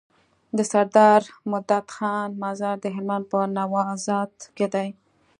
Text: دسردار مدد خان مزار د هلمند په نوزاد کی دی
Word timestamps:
دسردار 0.57 1.21
مدد 1.51 1.85
خان 1.95 2.29
مزار 2.43 2.75
د 2.81 2.85
هلمند 2.95 3.25
په 3.31 3.39
نوزاد 3.55 4.31
کی 4.57 4.67
دی 4.73 4.89